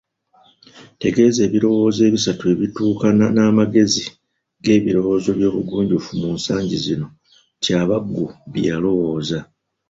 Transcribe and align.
Tegeeza 1.01 1.39
ebirowoozo 1.47 1.99
ebisatu 2.09 2.43
ebituukana 2.53 3.25
n'amagezi 3.31 4.03
g'ebirowoozo 4.63 5.29
by'obugunjufu 5.37 6.09
mu 6.21 6.29
nsangi 6.37 6.77
zino 6.85 7.07
Kyabaggu 7.63 8.25
bye 8.51 8.67
yalowooza. 8.69 9.39